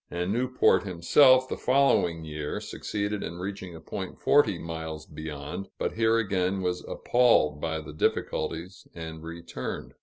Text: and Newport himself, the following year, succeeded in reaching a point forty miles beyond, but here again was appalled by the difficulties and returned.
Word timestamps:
and 0.09 0.33
Newport 0.33 0.81
himself, 0.81 1.47
the 1.47 1.55
following 1.55 2.25
year, 2.25 2.59
succeeded 2.59 3.21
in 3.21 3.37
reaching 3.37 3.75
a 3.75 3.79
point 3.79 4.19
forty 4.19 4.57
miles 4.57 5.05
beyond, 5.05 5.69
but 5.77 5.91
here 5.93 6.17
again 6.17 6.59
was 6.63 6.83
appalled 6.87 7.61
by 7.61 7.79
the 7.79 7.93
difficulties 7.93 8.87
and 8.95 9.21
returned. 9.21 9.93